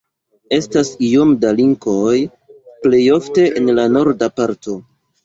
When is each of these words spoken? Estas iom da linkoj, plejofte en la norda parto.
Estas 0.55 0.87
iom 1.07 1.33
da 1.43 1.51
linkoj, 1.59 2.13
plejofte 2.87 3.45
en 3.61 3.71
la 3.81 3.87
norda 3.97 4.31
parto. 4.41 4.79